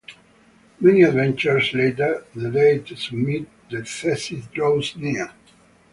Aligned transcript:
Many 0.79 1.03
adventures 1.03 1.75
later, 1.75 2.25
the 2.33 2.49
day 2.49 2.79
to 2.79 2.95
submit 2.95 3.47
the 3.69 3.83
thesis 3.83 4.47
draws 4.51 4.95
near. 4.95 5.31